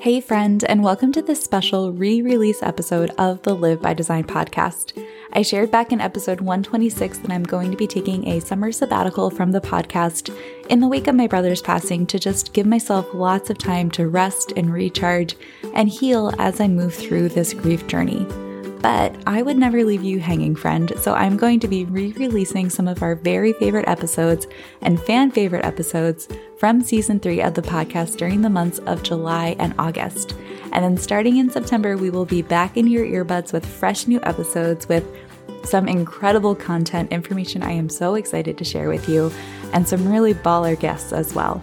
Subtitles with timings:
[0.00, 4.22] Hey, friend, and welcome to this special re release episode of the Live by Design
[4.22, 4.96] podcast.
[5.32, 9.28] I shared back in episode 126 that I'm going to be taking a summer sabbatical
[9.28, 10.32] from the podcast
[10.70, 14.06] in the wake of my brother's passing to just give myself lots of time to
[14.06, 15.34] rest and recharge
[15.74, 18.24] and heal as I move through this grief journey.
[18.80, 22.70] But I would never leave you hanging, friend, so I'm going to be re releasing
[22.70, 24.46] some of our very favorite episodes
[24.82, 26.28] and fan favorite episodes
[26.58, 30.36] from season three of the podcast during the months of July and August.
[30.72, 34.20] And then starting in September, we will be back in your earbuds with fresh new
[34.22, 35.04] episodes with
[35.64, 39.32] some incredible content, information I am so excited to share with you,
[39.72, 41.60] and some really baller guests as well.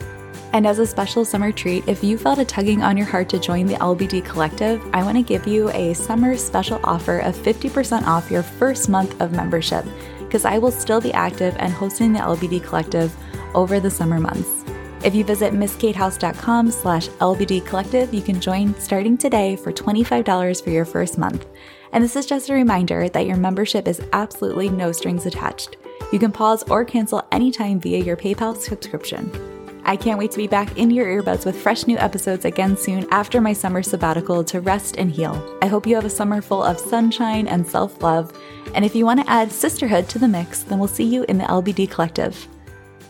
[0.55, 3.39] And as a special summer treat, if you felt a tugging on your heart to
[3.39, 8.03] join the LBD Collective, I want to give you a summer special offer of 50%
[8.07, 9.83] off your first month of membership,
[10.19, 13.13] because I will still be active and hosting the LBD Collective
[13.53, 14.63] over the summer months.
[15.03, 20.69] If you visit mskatehouse.com slash LBD Collective, you can join starting today for $25 for
[20.69, 21.47] your first month.
[21.91, 25.75] And this is just a reminder that your membership is absolutely no strings attached.
[26.13, 29.54] You can pause or cancel anytime via your PayPal subscription.
[29.87, 33.05] I can't wait to be back in your earbuds with fresh new episodes again soon
[33.11, 35.57] after my summer sabbatical to rest and heal.
[35.61, 38.35] I hope you have a summer full of sunshine and self love.
[38.73, 41.37] And if you want to add sisterhood to the mix, then we'll see you in
[41.37, 42.47] the LBD Collective.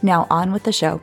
[0.02, 1.02] Now, on with the show.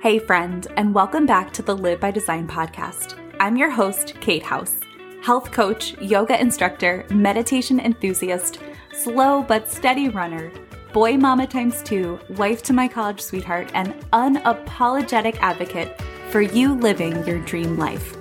[0.00, 3.14] Hey, friend, and welcome back to the Live by Design podcast.
[3.38, 4.81] I'm your host, Kate House
[5.22, 8.58] health coach, yoga instructor, meditation enthusiast,
[8.92, 10.50] slow but steady runner,
[10.92, 15.96] boy mama times two, wife to my college sweetheart, and unapologetic advocate
[16.30, 18.16] for you living your dream life.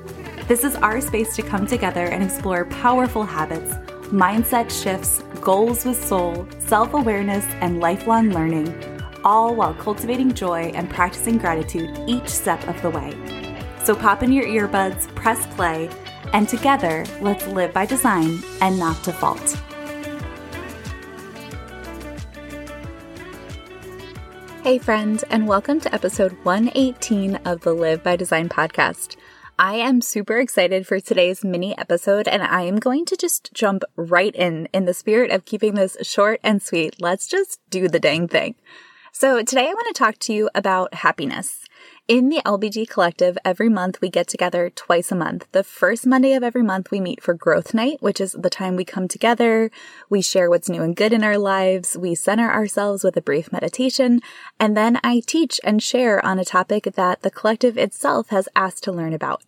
[0.47, 3.73] This is our space to come together and explore powerful habits,
[4.11, 10.88] mindset shifts, goals with soul, self awareness, and lifelong learning, all while cultivating joy and
[10.88, 13.16] practicing gratitude each step of the way.
[13.83, 15.89] So pop in your earbuds, press play,
[16.34, 19.58] and together, let's live by design and not default.
[24.64, 29.16] Hey, friends, and welcome to episode 118 of the Live by Design podcast.
[29.58, 33.84] I am super excited for today's mini episode, and I am going to just jump
[33.96, 37.02] right in in the spirit of keeping this short and sweet.
[37.02, 38.56] Let's just do the dang thing.
[39.12, 41.66] So, today I want to talk to you about happiness.
[42.11, 45.47] In the LBD Collective, every month we get together twice a month.
[45.53, 48.75] The first Monday of every month, we meet for Growth Night, which is the time
[48.75, 49.72] we come together.
[50.09, 51.95] We share what's new and good in our lives.
[51.97, 54.19] We center ourselves with a brief meditation.
[54.59, 58.83] And then I teach and share on a topic that the collective itself has asked
[58.83, 59.44] to learn about.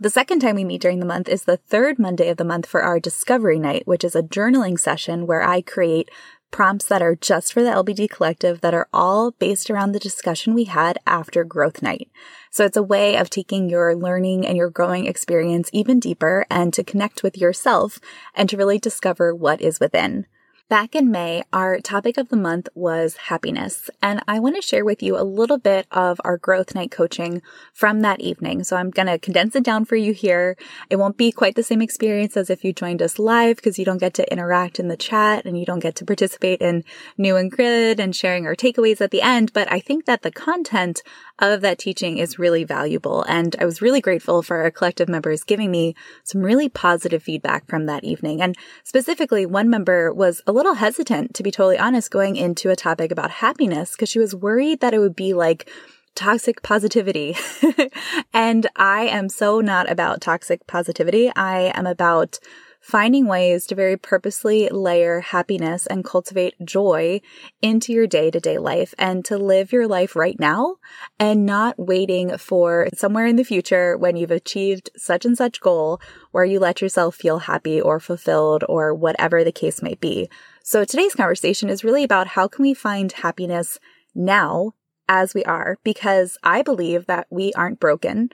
[0.00, 2.66] The second time we meet during the month is the third Monday of the month
[2.66, 6.10] for our Discovery Night, which is a journaling session where I create
[6.54, 10.54] prompts that are just for the LBD collective that are all based around the discussion
[10.54, 12.08] we had after growth night.
[12.52, 16.72] So it's a way of taking your learning and your growing experience even deeper and
[16.72, 17.98] to connect with yourself
[18.36, 20.26] and to really discover what is within.
[20.70, 24.82] Back in May, our topic of the month was happiness, and I want to share
[24.82, 27.42] with you a little bit of our growth night coaching
[27.74, 28.64] from that evening.
[28.64, 30.56] So I'm going to condense it down for you here.
[30.88, 33.84] It won't be quite the same experience as if you joined us live because you
[33.84, 36.82] don't get to interact in the chat and you don't get to participate in
[37.18, 39.52] new and good and sharing our takeaways at the end.
[39.52, 41.02] But I think that the content
[41.38, 43.22] of that teaching is really valuable.
[43.28, 47.66] And I was really grateful for our collective members giving me some really positive feedback
[47.66, 48.40] from that evening.
[48.40, 52.76] And specifically, one member was a little hesitant, to be totally honest, going into a
[52.76, 55.68] topic about happiness because she was worried that it would be like,
[56.14, 57.36] toxic positivity.
[58.32, 61.30] and I am so not about toxic positivity.
[61.34, 62.38] I am about
[62.84, 67.18] finding ways to very purposely layer happiness and cultivate joy
[67.62, 70.76] into your day to day life and to live your life right now
[71.18, 75.98] and not waiting for somewhere in the future when you've achieved such and such goal
[76.30, 80.28] where you let yourself feel happy or fulfilled or whatever the case might be.
[80.62, 83.78] So today's conversation is really about how can we find happiness
[84.14, 84.72] now
[85.08, 88.28] as we are because I believe that we aren't broken.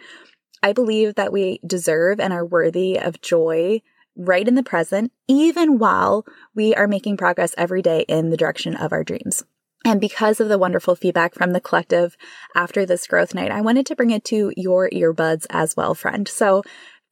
[0.61, 3.83] I believe that we deserve and are worthy of joy
[4.17, 6.25] right in the present, even while
[6.55, 9.45] we are making progress every day in the direction of our dreams.
[9.85, 12.17] And because of the wonderful feedback from the collective
[12.55, 16.29] after this growth night, I wanted to bring it to your earbuds as well, friend.
[16.29, 16.63] So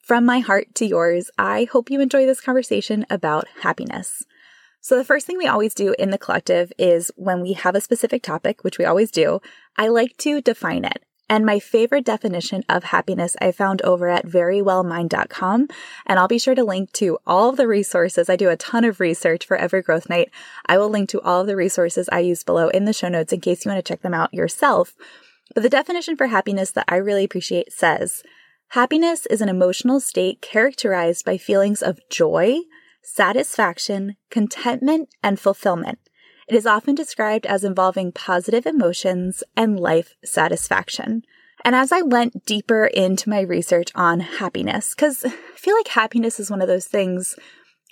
[0.04, 4.24] from my heart to yours, I hope you enjoy this conversation about happiness.
[4.80, 7.80] So the first thing we always do in the collective is when we have a
[7.80, 9.40] specific topic, which we always do,
[9.76, 11.04] I like to define it.
[11.28, 15.68] And my favorite definition of happiness I found over at verywellmind.com.
[16.06, 18.30] And I'll be sure to link to all of the resources.
[18.30, 20.30] I do a ton of research for every growth night.
[20.66, 23.32] I will link to all of the resources I use below in the show notes
[23.32, 24.94] in case you want to check them out yourself.
[25.54, 28.22] But the definition for happiness that I really appreciate says,
[28.72, 32.58] Happiness is an emotional state characterized by feelings of joy,
[33.02, 35.98] satisfaction, contentment, and fulfillment.
[36.48, 41.22] It is often described as involving positive emotions and life satisfaction.
[41.64, 46.40] And as I went deeper into my research on happiness, because I feel like happiness
[46.40, 47.36] is one of those things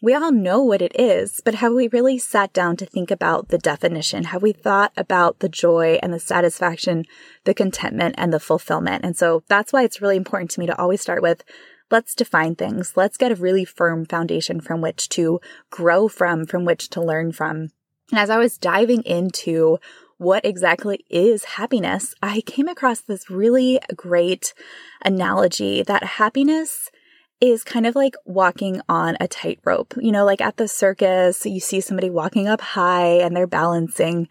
[0.02, 3.48] we all know what it is, but have we really sat down to think about
[3.48, 4.24] the definition?
[4.24, 7.04] Have we thought about the joy and the satisfaction,
[7.44, 9.04] the contentment and the fulfillment?
[9.06, 11.44] And so that's why it's really important to me to always start with
[11.90, 12.92] let's define things.
[12.94, 17.32] Let's get a really firm foundation from which to grow from, from which to learn
[17.32, 17.68] from.
[18.10, 19.78] And as I was diving into
[20.18, 24.54] what exactly is happiness, I came across this really great
[25.04, 26.90] analogy that happiness
[27.40, 29.94] is kind of like walking on a tightrope.
[29.98, 34.28] You know, like at the circus, you see somebody walking up high and they're balancing.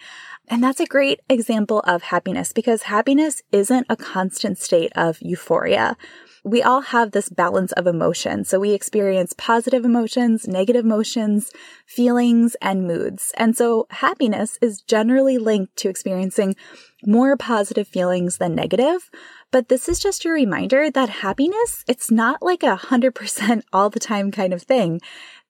[0.47, 5.97] And that's a great example of happiness because happiness isn't a constant state of euphoria.
[6.45, 8.49] We all have this balance of emotions.
[8.49, 11.51] So we experience positive emotions, negative emotions,
[11.87, 13.33] feelings, and moods.
[13.35, 16.55] And so happiness is generally linked to experiencing
[17.03, 19.09] more positive feelings than negative.
[19.51, 23.89] But this is just a reminder that happiness, it's not like a hundred percent all
[23.89, 25.01] the time kind of thing.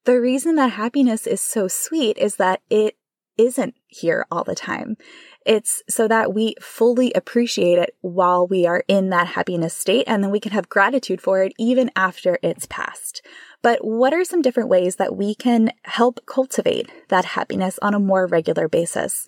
[0.05, 2.95] The reason that happiness is so sweet is that it
[3.37, 4.97] isn't here all the time.
[5.45, 10.23] It's so that we fully appreciate it while we are in that happiness state, and
[10.23, 13.21] then we can have gratitude for it even after it's passed.
[13.61, 17.99] But what are some different ways that we can help cultivate that happiness on a
[17.99, 19.27] more regular basis?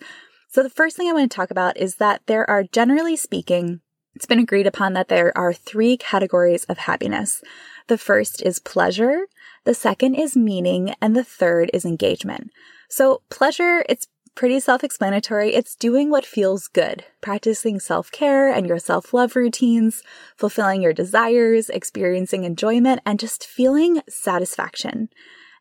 [0.50, 3.80] So, the first thing I want to talk about is that there are, generally speaking,
[4.14, 7.42] it's been agreed upon that there are three categories of happiness.
[7.86, 9.26] The first is pleasure,
[9.64, 12.50] the second is meaning, and the third is engagement.
[12.88, 15.54] So, pleasure, it's pretty self explanatory.
[15.54, 20.02] It's doing what feels good, practicing self care and your self love routines,
[20.36, 25.08] fulfilling your desires, experiencing enjoyment, and just feeling satisfaction.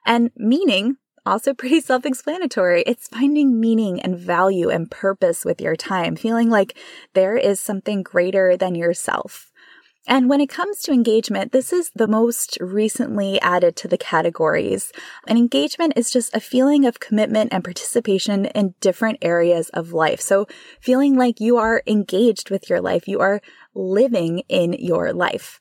[0.06, 2.83] And meaning, also pretty self explanatory.
[2.85, 6.77] It's finding meaning and value and purpose with your time, feeling like
[7.13, 9.51] there is something greater than yourself.
[10.07, 14.94] And when it comes to engagement, this is the most recently added to the categories.
[15.27, 20.21] And engagement is just a feeling of commitment and participation in different areas of life.
[20.21, 20.48] So
[20.80, 23.42] feeling like you are engaged with your life, you are
[23.75, 25.59] living in your life.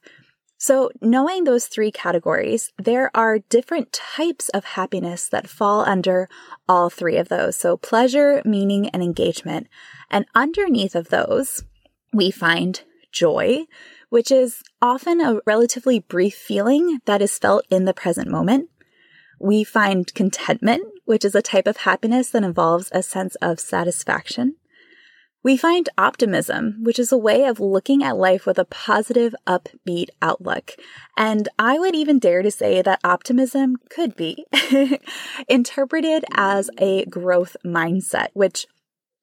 [0.58, 6.30] So, knowing those three categories, there are different types of happiness that fall under
[6.66, 7.56] all three of those.
[7.56, 9.68] So, pleasure, meaning, and engagement.
[10.10, 11.62] And underneath of those,
[12.10, 12.82] we find
[13.12, 13.66] joy,
[14.08, 18.70] which is often a relatively brief feeling that is felt in the present moment.
[19.40, 24.56] We find contentment, which is a type of happiness that involves a sense of satisfaction.
[25.46, 30.08] We find optimism, which is a way of looking at life with a positive, upbeat
[30.20, 30.74] outlook.
[31.16, 34.44] And I would even dare to say that optimism could be
[35.48, 38.66] interpreted as a growth mindset, which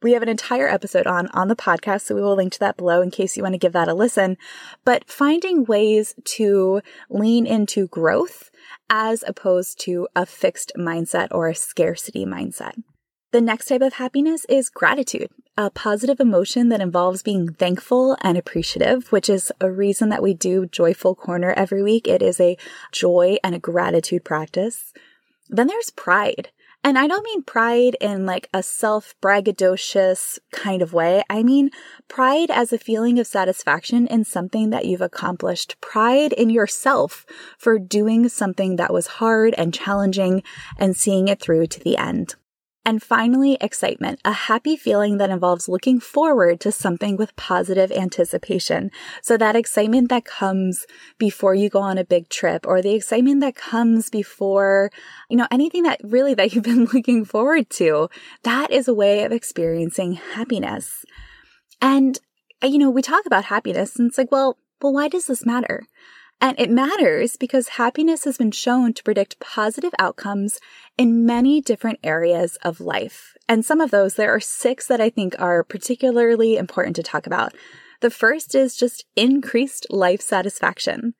[0.04, 2.78] we have an entire episode on on the podcast, so we will link to that
[2.78, 4.38] below in case you want to give that a listen.
[4.84, 8.52] But finding ways to lean into growth
[8.90, 12.82] as opposed to a fixed mindset or a scarcity mindset.
[13.32, 18.38] The next type of happiness is gratitude, a positive emotion that involves being thankful and
[18.38, 22.08] appreciative, which is a reason that we do Joyful Corner every week.
[22.08, 22.58] It is a
[22.92, 24.94] joy and a gratitude practice.
[25.50, 26.50] Then there's pride.
[26.86, 31.24] And I don't mean pride in like a self braggadocious kind of way.
[31.30, 31.70] I mean
[32.10, 37.26] pride as a feeling of satisfaction in something that you've accomplished, pride in yourself
[37.58, 40.44] for doing something that was hard and challenging
[40.78, 42.36] and seeing it through to the end.
[42.86, 48.92] And finally, excitement, a happy feeling that involves looking forward to something with positive anticipation.
[49.22, 50.86] So that excitement that comes
[51.18, 54.92] before you go on a big trip or the excitement that comes before,
[55.30, 58.10] you know, anything that really that you've been looking forward to,
[58.44, 61.06] that is a way of experiencing happiness.
[61.82, 62.20] And,
[62.62, 65.88] you know, we talk about happiness and it's like, well, well, why does this matter?
[66.44, 70.60] And it matters because happiness has been shown to predict positive outcomes
[70.98, 73.38] in many different areas of life.
[73.48, 77.26] And some of those, there are six that I think are particularly important to talk
[77.26, 77.56] about.
[78.02, 81.14] The first is just increased life satisfaction.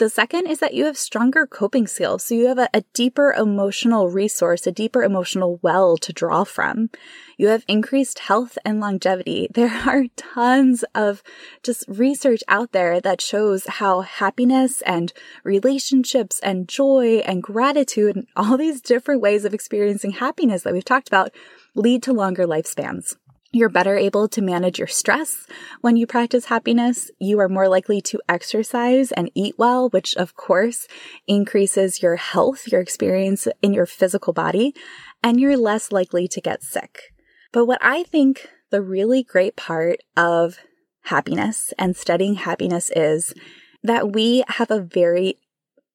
[0.00, 2.24] The second is that you have stronger coping skills.
[2.24, 6.88] So you have a, a, deeper emotional resource, a deeper emotional well to draw from.
[7.36, 9.48] You have increased health and longevity.
[9.54, 11.22] There are tons of
[11.62, 15.12] just research out there that shows how happiness and
[15.44, 20.82] relationships and joy and gratitude and all these different ways of experiencing happiness that we've
[20.82, 21.30] talked about
[21.74, 23.16] lead to longer lifespans.
[23.52, 25.44] You're better able to manage your stress
[25.80, 27.10] when you practice happiness.
[27.18, 30.86] You are more likely to exercise and eat well, which of course
[31.26, 34.72] increases your health, your experience in your physical body,
[35.20, 37.12] and you're less likely to get sick.
[37.52, 40.58] But what I think the really great part of
[41.04, 43.34] happiness and studying happiness is
[43.82, 45.38] that we have a very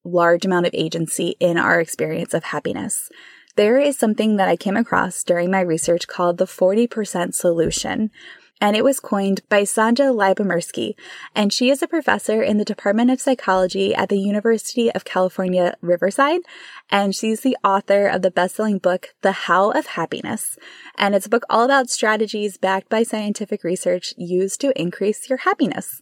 [0.04, 3.10] large amount of agency in our experience of happiness
[3.56, 8.12] there is something that I came across during my research called the 40% solution.
[8.62, 10.96] And it was coined by Sonja Lyubomirsky,
[11.36, 15.76] and she is a professor in the Department of Psychology at the University of California,
[15.82, 16.40] Riverside.
[16.90, 20.58] And she's the author of the best-selling book, The How of Happiness.
[20.98, 25.40] And it's a book all about strategies backed by scientific research used to increase your
[25.40, 26.00] happiness.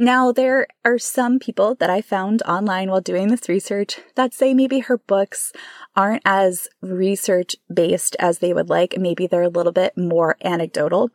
[0.00, 4.54] Now, there are some people that I found online while doing this research that say
[4.54, 5.52] maybe her books
[5.96, 8.96] aren't as research based as they would like.
[8.96, 11.10] Maybe they're a little bit more anecdotal.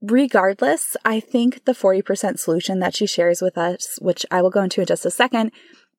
[0.00, 4.62] Regardless, I think the 40% solution that she shares with us, which I will go
[4.62, 5.50] into in just a second,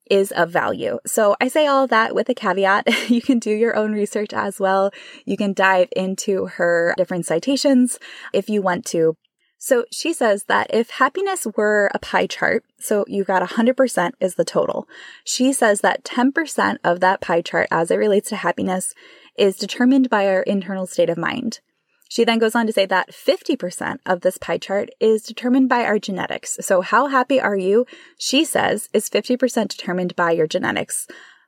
[0.09, 0.99] is of value.
[1.05, 2.87] So I say all that with a caveat.
[3.09, 4.91] you can do your own research as well.
[5.25, 7.99] You can dive into her different citations
[8.31, 9.17] if you want to.
[9.57, 14.35] So she says that if happiness were a pie chart, so you've got 100% is
[14.35, 14.87] the total.
[15.23, 18.93] She says that 10% of that pie chart as it relates to happiness
[19.35, 21.59] is determined by our internal state of mind.
[22.09, 25.83] She then goes on to say that 50% of this pie chart is determined by
[25.83, 26.57] our genetics.
[26.61, 27.85] So how happy are you?
[28.17, 31.07] She says is 50% determined by your genetics.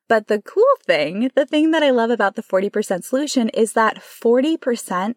[0.10, 3.98] But the cool thing, the thing that I love about the 40% solution is that
[3.98, 5.16] 40%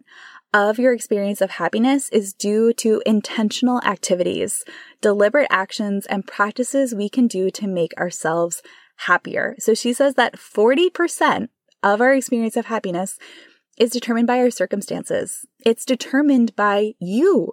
[0.53, 4.65] of your experience of happiness is due to intentional activities,
[5.01, 8.63] deliberate actions, and practices we can do to make ourselves
[8.97, 9.55] happier.
[9.59, 11.49] So she says that 40%
[11.83, 13.19] of our experience of happiness
[13.79, 15.47] is determined by our circumstances.
[15.65, 17.53] It's determined by you.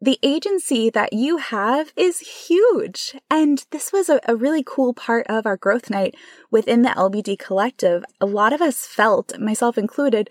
[0.00, 2.18] The agency that you have is
[2.48, 3.14] huge.
[3.30, 6.16] And this was a, a, really cool part of our growth night
[6.50, 8.04] within the LBD collective.
[8.20, 10.28] A lot of us felt, myself included,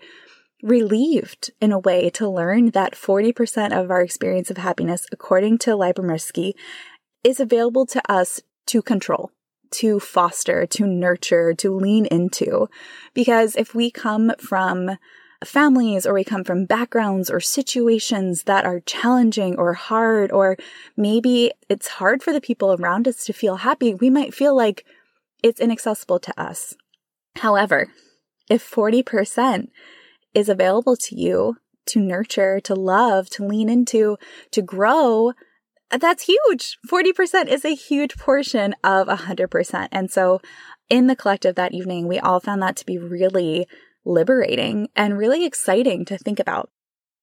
[0.62, 5.70] relieved in a way to learn that 40% of our experience of happiness, according to
[5.70, 6.52] Lyubomirsky,
[7.24, 9.30] is available to us to control,
[9.72, 12.68] to foster, to nurture, to lean into.
[13.12, 14.98] Because if we come from
[15.44, 20.56] families or we come from backgrounds or situations that are challenging or hard, or
[20.96, 24.84] maybe it's hard for the people around us to feel happy, we might feel like
[25.42, 26.76] it's inaccessible to us.
[27.36, 27.88] However,
[28.48, 29.68] if 40%
[30.34, 34.16] is available to you to nurture, to love, to lean into,
[34.52, 35.32] to grow,
[35.90, 36.78] that's huge.
[36.90, 39.88] 40% is a huge portion of 100%.
[39.92, 40.40] And so
[40.88, 43.66] in the collective that evening, we all found that to be really
[44.04, 46.70] liberating and really exciting to think about.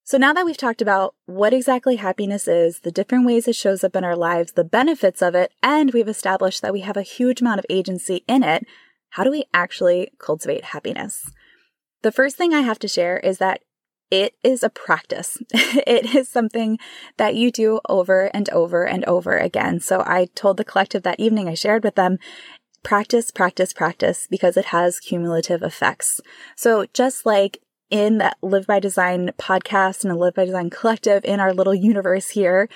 [0.03, 3.83] So now that we've talked about what exactly happiness is, the different ways it shows
[3.83, 7.03] up in our lives, the benefits of it, and we've established that we have a
[7.03, 8.65] huge amount of agency in it,
[9.11, 11.29] how do we actually cultivate happiness?
[12.01, 13.61] The first thing I have to share is that
[14.11, 15.37] it is a practice.
[15.53, 16.79] it is something
[17.17, 19.79] that you do over and over and over again.
[19.79, 22.17] So I told the collective that evening, I shared with them,
[22.83, 26.21] practice, practice, practice, because it has cumulative effects.
[26.55, 31.25] So just like in the Live by Design podcast and a Live by Design collective
[31.25, 32.69] in our little universe here,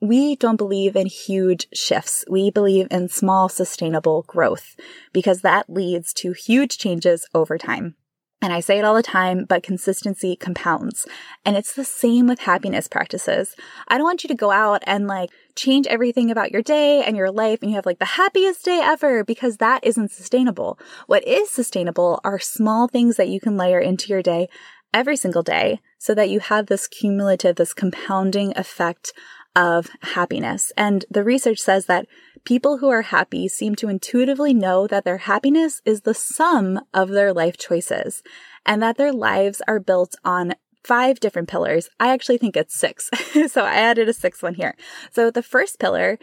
[0.00, 2.24] we don't believe in huge shifts.
[2.28, 4.76] We believe in small, sustainable growth
[5.12, 7.96] because that leads to huge changes over time.
[8.42, 11.06] And I say it all the time, but consistency compounds.
[11.44, 13.56] And it's the same with happiness practices.
[13.88, 17.16] I don't want you to go out and like change everything about your day and
[17.16, 20.78] your life and you have like the happiest day ever because that isn't sustainable.
[21.06, 24.48] What is sustainable are small things that you can layer into your day
[24.92, 29.12] every single day so that you have this cumulative, this compounding effect
[29.56, 30.70] of happiness.
[30.76, 32.06] And the research says that
[32.44, 37.08] people who are happy seem to intuitively know that their happiness is the sum of
[37.08, 38.22] their life choices
[38.64, 41.88] and that their lives are built on five different pillars.
[41.98, 43.10] I actually think it's six.
[43.48, 44.76] so I added a sixth one here.
[45.10, 46.18] So the first pillar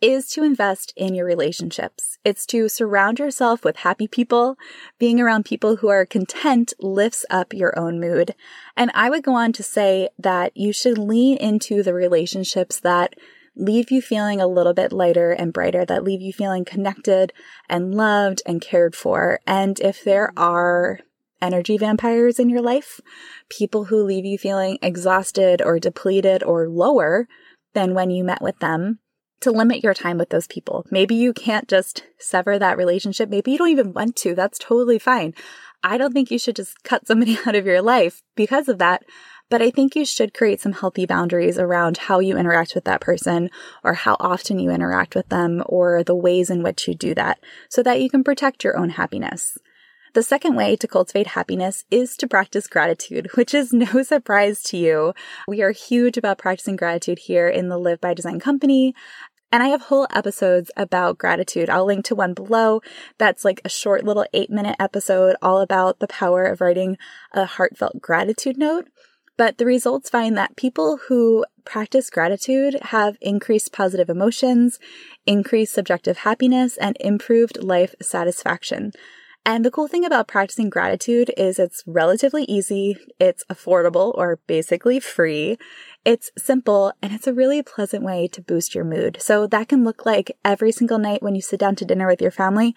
[0.00, 2.18] is to invest in your relationships.
[2.24, 4.56] It's to surround yourself with happy people.
[4.98, 8.34] Being around people who are content lifts up your own mood.
[8.76, 13.14] And I would go on to say that you should lean into the relationships that
[13.54, 17.32] leave you feeling a little bit lighter and brighter, that leave you feeling connected
[17.68, 19.40] and loved and cared for.
[19.46, 21.00] And if there are
[21.40, 23.00] energy vampires in your life,
[23.50, 27.28] people who leave you feeling exhausted or depleted or lower
[27.74, 29.00] than when you met with them,
[29.42, 30.86] to limit your time with those people.
[30.90, 33.28] Maybe you can't just sever that relationship.
[33.28, 34.34] Maybe you don't even want to.
[34.34, 35.34] That's totally fine.
[35.84, 39.04] I don't think you should just cut somebody out of your life because of that.
[39.50, 43.02] But I think you should create some healthy boundaries around how you interact with that
[43.02, 43.50] person
[43.84, 47.38] or how often you interact with them or the ways in which you do that
[47.68, 49.58] so that you can protect your own happiness.
[50.14, 54.76] The second way to cultivate happiness is to practice gratitude, which is no surprise to
[54.76, 55.14] you.
[55.48, 58.94] We are huge about practicing gratitude here in the Live by Design company.
[59.52, 61.68] And I have whole episodes about gratitude.
[61.68, 62.80] I'll link to one below.
[63.18, 66.96] That's like a short little eight minute episode all about the power of writing
[67.32, 68.88] a heartfelt gratitude note.
[69.36, 74.78] But the results find that people who practice gratitude have increased positive emotions,
[75.26, 78.92] increased subjective happiness, and improved life satisfaction.
[79.44, 85.00] And the cool thing about practicing gratitude is it's relatively easy, it's affordable or basically
[85.00, 85.58] free,
[86.04, 89.18] it's simple, and it's a really pleasant way to boost your mood.
[89.20, 92.22] So that can look like every single night when you sit down to dinner with
[92.22, 92.76] your family,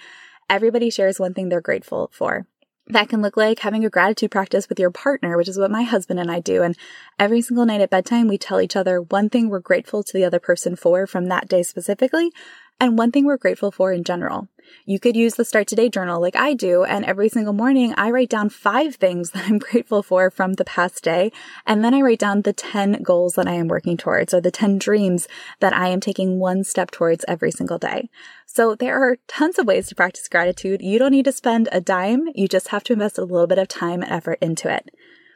[0.50, 2.48] everybody shares one thing they're grateful for.
[2.88, 5.84] That can look like having a gratitude practice with your partner, which is what my
[5.84, 6.62] husband and I do.
[6.62, 6.78] And
[7.18, 10.24] every single night at bedtime, we tell each other one thing we're grateful to the
[10.24, 12.32] other person for from that day specifically,
[12.80, 14.48] and one thing we're grateful for in general.
[14.86, 18.12] You could use the Start Today journal like I do, and every single morning I
[18.12, 21.32] write down five things that I'm grateful for from the past day,
[21.66, 24.52] and then I write down the 10 goals that I am working towards or the
[24.52, 25.28] 10 dreams
[25.60, 28.10] that I am taking one step towards every single day.
[28.46, 30.82] So there are tons of ways to practice gratitude.
[30.82, 33.60] You don't need to spend a dime, you just have to invest a little bit
[33.60, 34.90] of time and effort into it.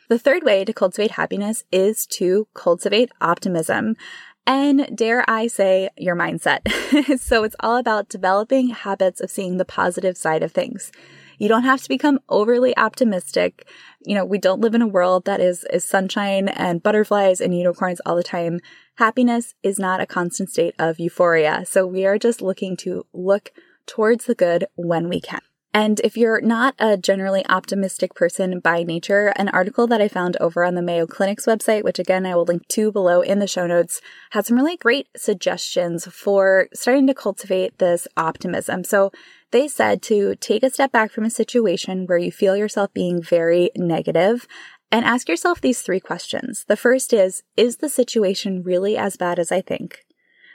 [0.09, 3.95] The third way to cultivate happiness is to cultivate optimism
[4.49, 6.61] and dare I say, your mindset.
[7.19, 10.91] so it's all about developing habits of seeing the positive side of things.
[11.37, 13.67] You don't have to become overly optimistic.
[14.03, 17.55] You know, we don't live in a world that is, is sunshine and butterflies and
[17.55, 18.59] unicorns all the time.
[18.95, 21.63] Happiness is not a constant state of euphoria.
[21.67, 23.51] So we are just looking to look
[23.85, 25.41] towards the good when we can.
[25.71, 30.35] And if you're not a generally optimistic person by nature, an article that I found
[30.37, 33.47] over on the Mayo Clinic's website, which again I will link to below in the
[33.47, 34.01] show notes,
[34.31, 38.83] had some really great suggestions for starting to cultivate this optimism.
[38.83, 39.11] So
[39.51, 43.21] they said to take a step back from a situation where you feel yourself being
[43.21, 44.47] very negative
[44.91, 46.65] and ask yourself these three questions.
[46.67, 49.99] The first is, is the situation really as bad as I think?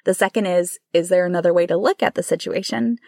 [0.05, 2.99] The second is, is there another way to look at the situation?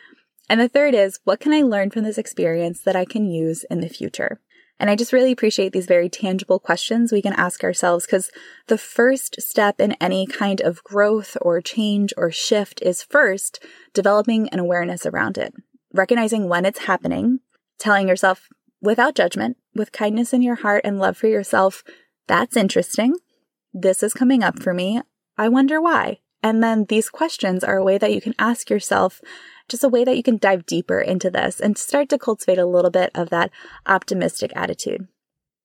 [0.48, 3.64] And the third is, what can I learn from this experience that I can use
[3.64, 4.40] in the future?
[4.78, 8.30] And I just really appreciate these very tangible questions we can ask ourselves because
[8.66, 14.48] the first step in any kind of growth or change or shift is first developing
[14.50, 15.54] an awareness around it,
[15.94, 17.40] recognizing when it's happening,
[17.78, 18.48] telling yourself
[18.82, 21.82] without judgment, with kindness in your heart and love for yourself,
[22.26, 23.14] that's interesting.
[23.72, 25.00] This is coming up for me.
[25.38, 26.20] I wonder why.
[26.42, 29.20] And then these questions are a way that you can ask yourself
[29.68, 32.66] just a way that you can dive deeper into this and start to cultivate a
[32.66, 33.50] little bit of that
[33.86, 35.08] optimistic attitude.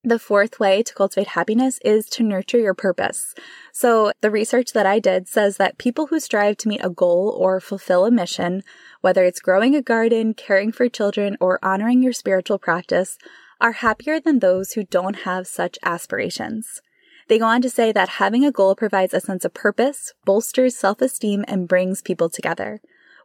[0.03, 3.35] The fourth way to cultivate happiness is to nurture your purpose.
[3.71, 7.35] So the research that I did says that people who strive to meet a goal
[7.37, 8.63] or fulfill a mission,
[9.01, 13.19] whether it's growing a garden, caring for children, or honoring your spiritual practice,
[13.59, 16.81] are happier than those who don't have such aspirations.
[17.27, 20.75] They go on to say that having a goal provides a sense of purpose, bolsters
[20.75, 22.81] self-esteem, and brings people together.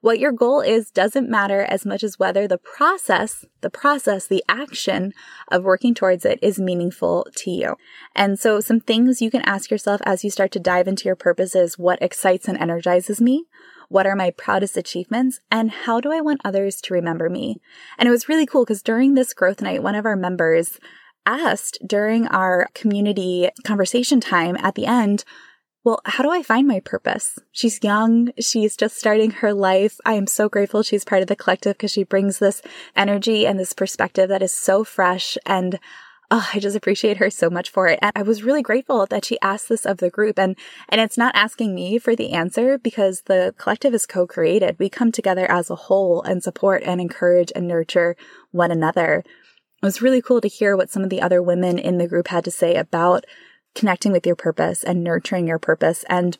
[0.06, 4.44] What your goal is doesn't matter as much as whether the process, the process, the
[4.48, 5.12] action
[5.50, 7.74] of working towards it is meaningful to you.
[8.14, 11.16] And so some things you can ask yourself as you start to dive into your
[11.16, 13.46] purpose is what excites and energizes me?
[13.88, 15.40] What are my proudest achievements?
[15.50, 17.60] And how do I want others to remember me?
[17.98, 20.78] And it was really cool because during this growth night, one of our members
[21.26, 25.24] asked during our community conversation time at the end,
[25.86, 27.38] well, how do I find my purpose?
[27.52, 28.32] She's young.
[28.40, 30.00] She's just starting her life.
[30.04, 32.60] I am so grateful she's part of the collective because she brings this
[32.96, 35.38] energy and this perspective that is so fresh.
[35.46, 35.78] And
[36.28, 38.00] oh, I just appreciate her so much for it.
[38.02, 40.40] And I was really grateful that she asked this of the group.
[40.40, 40.56] And,
[40.88, 44.80] and it's not asking me for the answer because the collective is co-created.
[44.80, 48.16] We come together as a whole and support and encourage and nurture
[48.50, 49.22] one another.
[49.82, 52.26] It was really cool to hear what some of the other women in the group
[52.26, 53.24] had to say about
[53.76, 56.04] connecting with your purpose and nurturing your purpose.
[56.08, 56.36] And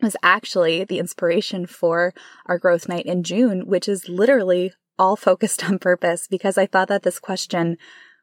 [0.00, 2.12] was actually the inspiration for
[2.46, 6.88] our growth night in June, which is literally all focused on purpose because I thought
[6.88, 7.76] that this question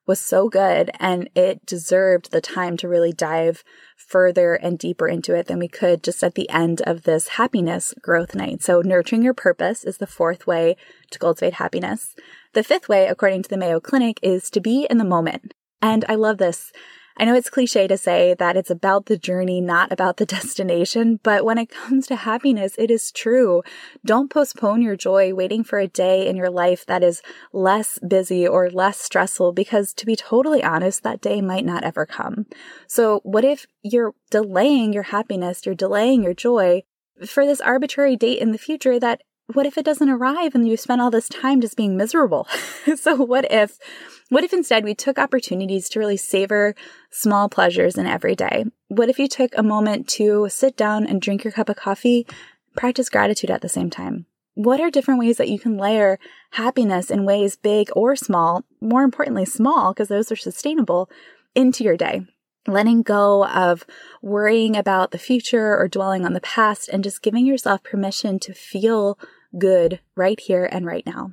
[0.06, 3.64] was so good and it deserved the time to really dive
[3.96, 7.94] further and deeper into it than we could just at the end of this happiness
[8.02, 8.64] growth night.
[8.64, 10.78] So, nurturing your purpose is the fourth way
[11.12, 12.16] to cultivate happiness.
[12.54, 15.54] The fifth way, according to the Mayo Clinic, is to be in the moment.
[15.80, 16.72] And I love this.
[17.20, 21.20] I know it's cliche to say that it's about the journey, not about the destination,
[21.22, 23.62] but when it comes to happiness, it is true.
[24.06, 28.48] Don't postpone your joy waiting for a day in your life that is less busy
[28.48, 32.46] or less stressful because to be totally honest, that day might not ever come.
[32.88, 36.84] So what if you're delaying your happiness, you're delaying your joy
[37.28, 40.78] for this arbitrary date in the future that what if it doesn't arrive and you
[40.78, 42.48] spend all this time just being miserable?
[42.96, 43.80] so what if
[44.30, 46.76] what if instead we took opportunities to really savor
[47.10, 48.66] small pleasures in every day?
[48.88, 52.28] What if you took a moment to sit down and drink your cup of coffee,
[52.76, 54.28] practice gratitude at the same time?
[54.54, 56.20] What are different ways that you can layer
[56.52, 61.10] happiness in ways big or small, more importantly, small, because those are sustainable,
[61.56, 62.22] into your day?
[62.68, 63.86] Letting go of
[64.22, 68.54] worrying about the future or dwelling on the past and just giving yourself permission to
[68.54, 69.18] feel
[69.58, 71.32] good right here and right now.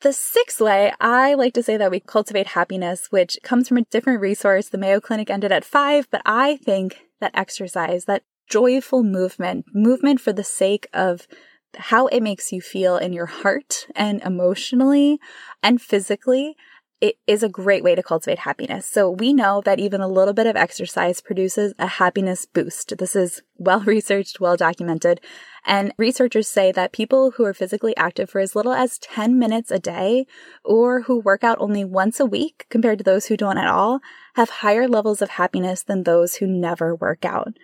[0.00, 3.84] The sixth way, I like to say that we cultivate happiness, which comes from a
[3.84, 4.68] different resource.
[4.68, 10.20] The Mayo Clinic ended at five, but I think that exercise, that joyful movement, movement
[10.20, 11.26] for the sake of
[11.76, 15.18] how it makes you feel in your heart and emotionally
[15.62, 16.56] and physically,
[17.00, 18.86] it is a great way to cultivate happiness.
[18.86, 22.96] So we know that even a little bit of exercise produces a happiness boost.
[22.96, 25.20] This is well researched, well documented.
[25.66, 29.70] And researchers say that people who are physically active for as little as 10 minutes
[29.70, 30.26] a day
[30.64, 34.00] or who work out only once a week compared to those who don't at all
[34.34, 37.56] have higher levels of happiness than those who never work out.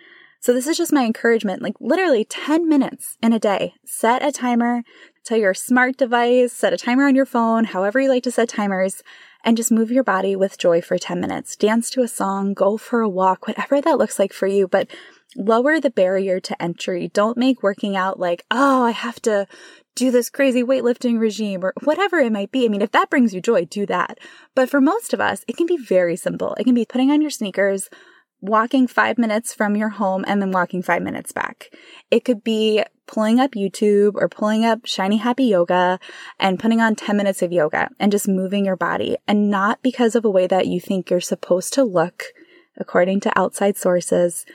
[0.43, 3.75] So this is just my encouragement, like literally 10 minutes in a day.
[3.85, 4.83] Set a timer
[5.25, 8.49] to your smart device, set a timer on your phone, however you like to set
[8.49, 9.03] timers,
[9.43, 11.55] and just move your body with joy for 10 minutes.
[11.55, 14.89] Dance to a song, go for a walk, whatever that looks like for you, but
[15.35, 17.09] lower the barrier to entry.
[17.13, 19.47] Don't make working out like, oh, I have to
[19.95, 22.65] do this crazy weightlifting regime or whatever it might be.
[22.65, 24.19] I mean, if that brings you joy, do that.
[24.55, 26.55] But for most of us, it can be very simple.
[26.55, 27.89] It can be putting on your sneakers,
[28.43, 31.73] walking five minutes from your home and then walking five minutes back.
[32.11, 35.97] It could be pulling up YouTube or pulling up Shiny Happy Yoga
[36.41, 40.13] and putting on 10 minutes of yoga and just moving your body and not because
[40.13, 42.25] of a way that you think you're supposed to look
[42.75, 44.45] according to outside sources,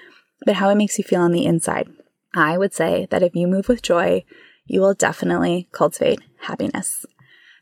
[0.45, 1.89] but how it makes you feel on the inside.
[2.35, 4.23] I would say that if you move with joy,
[4.67, 7.07] you will definitely cultivate happiness.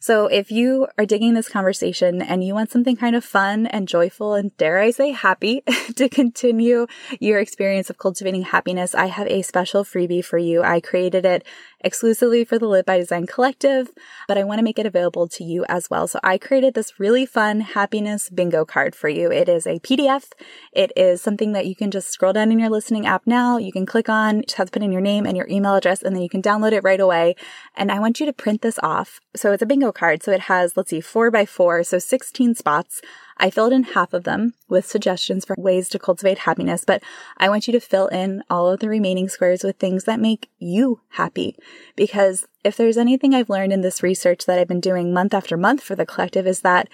[0.07, 3.89] So if you are digging this conversation and you want something kind of fun and
[3.89, 5.63] joyful and dare I say happy
[5.97, 6.87] to continue
[7.19, 10.63] your experience of cultivating happiness, I have a special freebie for you.
[10.63, 11.45] I created it
[11.81, 13.91] exclusively for the Live by Design Collective,
[14.29, 16.07] but I want to make it available to you as well.
[16.07, 19.33] So I created this really fun happiness bingo card for you.
[19.33, 20.31] It is a PDF.
[20.73, 23.59] It is something that you can just scroll down in your listening app now.
[23.59, 26.03] You can click on, just have to put in your name and your email address,
[26.03, 27.35] and then you can download it right away.
[27.77, 29.21] And I want you to print this off.
[29.35, 30.23] So it's a bingo card.
[30.23, 33.01] So it has, let's see, four by four, so 16 spots.
[33.39, 37.03] I filled in half of them with suggestions for ways to cultivate happiness, but
[37.37, 40.49] I want you to fill in all of the remaining squares with things that make
[40.59, 41.57] you happy.
[41.97, 45.57] Because if there's anything I've learned in this research that I've been doing month after
[45.57, 46.89] month for the collective is that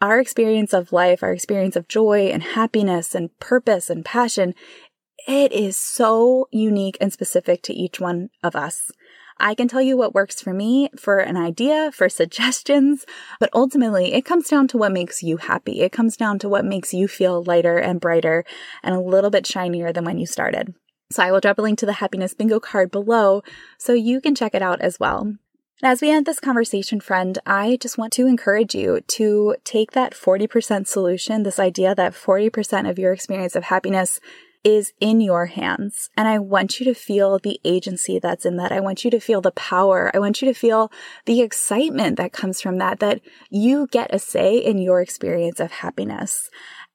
[0.00, 4.54] our experience of life, our experience of joy and happiness and purpose and passion,
[5.28, 8.90] it is so unique and specific to each one of us.
[9.40, 13.06] I can tell you what works for me for an idea, for suggestions,
[13.38, 15.80] but ultimately it comes down to what makes you happy.
[15.80, 18.44] It comes down to what makes you feel lighter and brighter
[18.82, 20.74] and a little bit shinier than when you started.
[21.10, 23.42] So I will drop a link to the happiness bingo card below
[23.78, 25.34] so you can check it out as well.
[25.82, 30.12] As we end this conversation, friend, I just want to encourage you to take that
[30.12, 34.20] 40% solution, this idea that 40% of your experience of happiness
[34.62, 36.10] is in your hands.
[36.16, 38.72] And I want you to feel the agency that's in that.
[38.72, 40.10] I want you to feel the power.
[40.14, 40.92] I want you to feel
[41.26, 45.70] the excitement that comes from that, that you get a say in your experience of
[45.70, 46.50] happiness.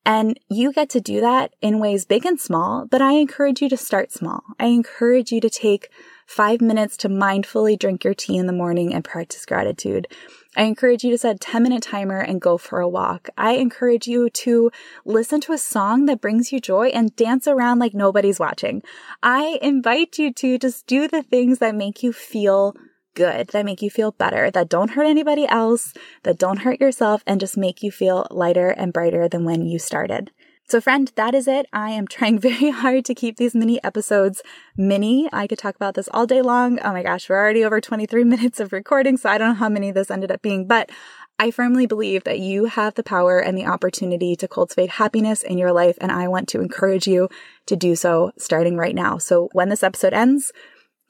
[0.05, 3.69] And you get to do that in ways big and small, but I encourage you
[3.69, 4.43] to start small.
[4.59, 5.89] I encourage you to take
[6.27, 10.07] five minutes to mindfully drink your tea in the morning and practice gratitude.
[10.55, 13.29] I encourage you to set a 10 minute timer and go for a walk.
[13.37, 14.71] I encourage you to
[15.03, 18.81] listen to a song that brings you joy and dance around like nobody's watching.
[19.21, 22.75] I invite you to just do the things that make you feel
[23.15, 27.23] good, that make you feel better, that don't hurt anybody else, that don't hurt yourself,
[27.25, 30.31] and just make you feel lighter and brighter than when you started.
[30.67, 31.67] So, friend, that is it.
[31.71, 34.41] I am trying very hard to keep these mini episodes
[34.75, 35.29] mini.
[35.31, 36.79] I could talk about this all day long.
[36.79, 39.69] Oh my gosh, we're already over 23 minutes of recording, so I don't know how
[39.69, 40.89] many this ended up being, but
[41.37, 45.57] I firmly believe that you have the power and the opportunity to cultivate happiness in
[45.57, 47.29] your life, and I want to encourage you
[47.67, 49.17] to do so starting right now.
[49.17, 50.51] So when this episode ends,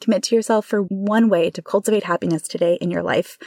[0.01, 3.37] commit to yourself for one way to cultivate happiness today in your life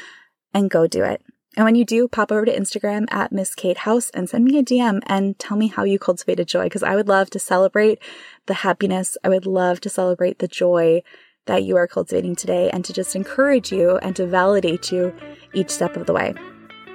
[0.55, 1.21] and go do it.
[1.57, 4.59] And when you do, pop over to Instagram at Miss Kate House and send me
[4.59, 7.99] a DM and tell me how you cultivated joy because I would love to celebrate
[8.47, 9.17] the happiness.
[9.25, 11.03] I would love to celebrate the joy
[11.47, 15.15] that you are cultivating today and to just encourage you and to validate you
[15.55, 16.35] each step of the way.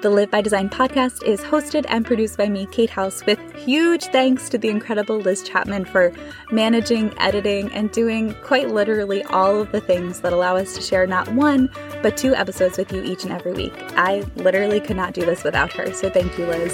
[0.03, 4.03] The Live by Design podcast is hosted and produced by me, Kate House, with huge
[4.07, 6.11] thanks to the incredible Liz Chapman for
[6.51, 11.07] managing, editing, and doing quite literally all of the things that allow us to share
[11.07, 11.69] not one,
[12.01, 13.71] but two episodes with you each and every week.
[13.95, 16.73] I literally could not do this without her, so thank you, Liz.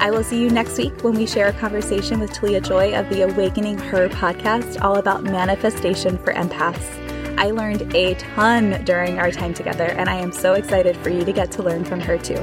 [0.00, 3.08] I will see you next week when we share a conversation with Talia Joy of
[3.08, 7.07] the Awakening Her podcast, all about manifestation for empaths.
[7.38, 11.24] I learned a ton during our time together, and I am so excited for you
[11.24, 12.34] to get to learn from her too.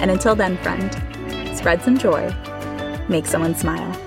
[0.00, 0.92] And until then, friend,
[1.56, 2.34] spread some joy,
[3.08, 4.03] make someone smile.